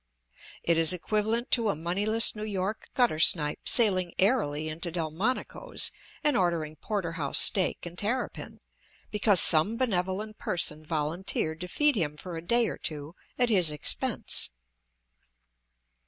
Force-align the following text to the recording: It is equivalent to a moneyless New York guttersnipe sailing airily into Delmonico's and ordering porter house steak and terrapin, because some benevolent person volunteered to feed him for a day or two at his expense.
It 0.63 0.79
is 0.79 0.93
equivalent 0.93 1.51
to 1.51 1.69
a 1.69 1.75
moneyless 1.75 2.35
New 2.35 2.41
York 2.43 2.89
guttersnipe 2.95 3.69
sailing 3.69 4.15
airily 4.17 4.67
into 4.67 4.89
Delmonico's 4.89 5.91
and 6.23 6.35
ordering 6.35 6.75
porter 6.75 7.11
house 7.11 7.37
steak 7.39 7.85
and 7.85 7.95
terrapin, 7.95 8.61
because 9.11 9.39
some 9.41 9.77
benevolent 9.77 10.39
person 10.39 10.83
volunteered 10.83 11.61
to 11.61 11.67
feed 11.67 11.95
him 11.95 12.17
for 12.17 12.35
a 12.35 12.41
day 12.41 12.67
or 12.67 12.79
two 12.79 13.13
at 13.37 13.49
his 13.49 13.69
expense. 13.71 14.49